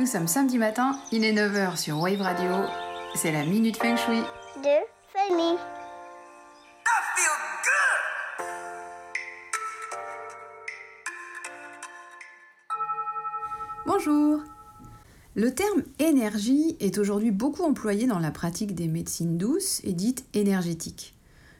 [0.00, 2.50] Nous sommes samedi matin, il est 9h sur Wave Radio.
[3.14, 4.22] C'est la Minute Feng Shui.
[4.64, 5.58] de.
[13.86, 14.40] Bonjour
[15.34, 20.24] Le terme énergie est aujourd'hui beaucoup employé dans la pratique des médecines douces et dites
[20.32, 21.14] énergétiques.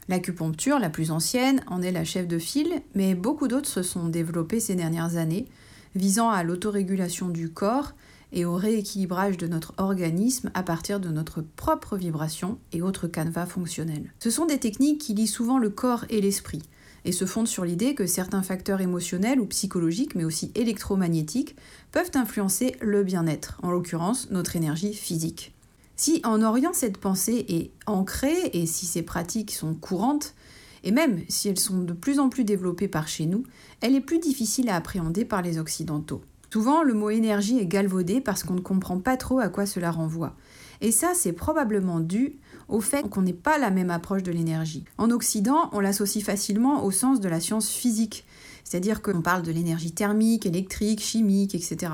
[0.08, 4.08] L'acupuncture, la plus ancienne, en est la chef de file, mais beaucoup d'autres se sont
[4.08, 5.46] développées ces dernières années,
[5.94, 7.92] visant à l'autorégulation du corps
[8.32, 13.46] et au rééquilibrage de notre organisme à partir de notre propre vibration et autres canevas
[13.46, 14.12] fonctionnels.
[14.20, 16.62] Ce sont des techniques qui lient souvent le corps et l'esprit
[17.04, 21.56] et se fondent sur l'idée que certains facteurs émotionnels ou psychologiques, mais aussi électromagnétiques,
[21.92, 25.54] peuvent influencer le bien-être, en l'occurrence notre énergie physique.
[25.96, 30.34] Si en Orient cette pensée est ancrée et si ces pratiques sont courantes,
[30.82, 33.44] et même si elles sont de plus en plus développées par chez nous,
[33.80, 36.22] elle est plus difficile à appréhender par les Occidentaux.
[36.52, 39.90] Souvent, le mot énergie est galvaudé parce qu'on ne comprend pas trop à quoi cela
[39.92, 40.34] renvoie.
[40.80, 42.36] Et ça, c'est probablement dû
[42.68, 44.84] au fait qu'on n'ait pas la même approche de l'énergie.
[44.98, 48.24] En Occident, on l'associe facilement au sens de la science physique,
[48.64, 51.92] c'est-à-dire qu'on parle de l'énergie thermique, électrique, chimique, etc.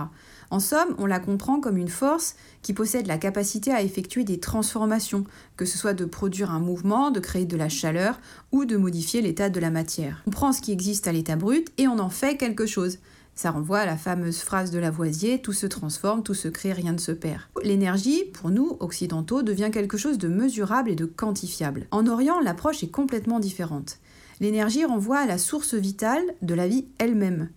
[0.51, 4.39] En somme, on la comprend comme une force qui possède la capacité à effectuer des
[4.39, 5.25] transformations,
[5.57, 8.21] que ce soit de produire un mouvement, de créer de la chaleur
[8.53, 10.23] ou de modifier l'état de la matière.
[10.27, 12.99] On prend ce qui existe à l'état brut et on en fait quelque chose.
[13.37, 16.92] Ça renvoie à la fameuse phrase de Lavoisier tout se transforme, tout se crée, rien
[16.92, 17.43] ne se perd.
[17.62, 21.87] L'énergie, pour nous, occidentaux, devient quelque chose de mesurable et de quantifiable.
[21.91, 23.98] En Orient, l'approche est complètement différente.
[24.41, 27.51] L'énergie renvoie à la source vitale de la vie elle-même.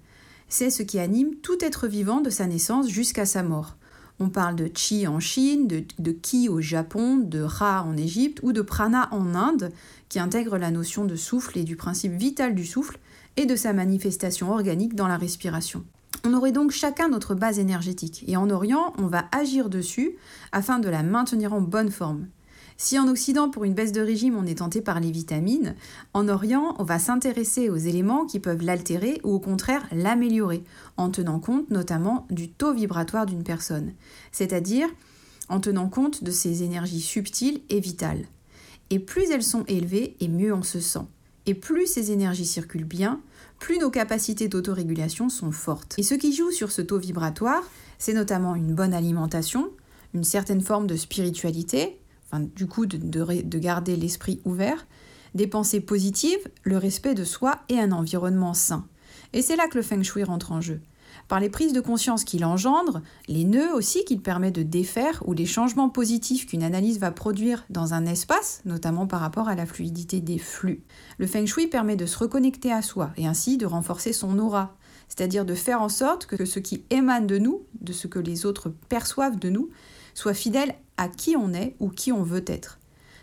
[0.49, 3.77] C'est ce qui anime tout être vivant de sa naissance jusqu'à sa mort.
[4.21, 8.39] On parle de chi en Chine, de, de, ki au Japon, de ra en Égypte
[8.43, 9.71] ou de prana en Inde,
[10.09, 12.99] qui intègre la notion de souffle et du principe vital du souffle,
[13.37, 15.85] et de sa manifestation organique dans la respiration.
[16.25, 20.17] On aurait donc chacun notre base énergétique, et en Orient, on va agir dessus
[20.51, 22.27] afin de la maintenir en bonne forme.
[22.81, 25.75] Si en Occident, pour une baisse de régime, on est tenté par les vitamines,
[26.13, 30.63] en Orient, on va s'intéresser aux éléments qui peuvent l'altérer ou au contraire l'améliorer,
[30.95, 33.91] en tenant compte notamment du taux vibratoire d'une personne,
[34.31, 34.87] c'est-à-dire
[35.49, 38.23] en tenant compte de ses énergies subtiles et vitales.
[38.91, 41.05] Et plus elles sont élevées, et mieux on se sent.
[41.47, 43.19] Et plus ces énergies circulent bien,
[43.59, 45.95] plus nos capacités d'autorégulation sont fortes.
[45.97, 47.63] Et ce qui joue sur ce taux vibratoire,
[47.97, 49.69] c'est notamment une bonne alimentation,
[50.13, 51.99] une certaine forme de spiritualité,
[52.55, 54.87] du coup de, de, de garder l'esprit ouvert,
[55.35, 58.85] des pensées positives, le respect de soi et un environnement sain.
[59.33, 60.81] Et c'est là que le feng shui rentre en jeu
[61.29, 65.33] par les prises de conscience qu'il engendre, les nœuds aussi qu'il permet de défaire ou
[65.33, 69.67] les changements positifs qu'une analyse va produire dans un espace, notamment par rapport à la
[69.67, 70.83] fluidité des flux.
[71.19, 74.75] Le feng shui permet de se reconnecter à soi et ainsi de renforcer son aura,
[75.07, 78.45] c'est-à-dire de faire en sorte que ce qui émane de nous, de ce que les
[78.45, 79.69] autres perçoivent de nous,
[80.15, 82.77] soit fidèle à qui on est ou qui on veut être.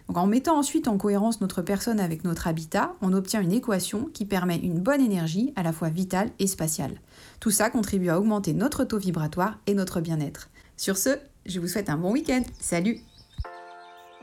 [0.08, 4.08] Donc en mettant ensuite en cohérence notre personne avec notre habitat, on obtient une équation
[4.14, 7.00] qui permet une bonne énergie à la fois vitale et spatiale.
[7.38, 10.48] Tout ça contribue à augmenter notre taux vibratoire et notre bien-être.
[10.76, 11.10] Sur ce,
[11.44, 12.42] je vous souhaite un bon week-end.
[12.60, 12.98] Salut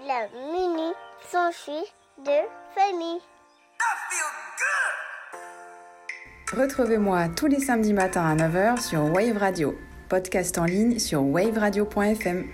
[0.07, 0.95] La minute
[1.31, 1.85] s'enfuit
[2.25, 2.39] de
[2.73, 3.19] famille.
[6.55, 9.75] Retrouvez-moi tous les samedis matins à 9h sur Wave Radio,
[10.07, 12.45] podcast en ligne sur waveradio.fm.